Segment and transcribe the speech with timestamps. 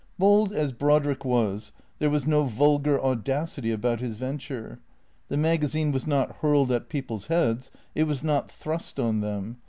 [0.17, 4.79] Bold as Brodrick was, there was no vulgar audacity about his venture.
[5.27, 9.57] The magazine was not hurled at people's heads; it was not thrust on them.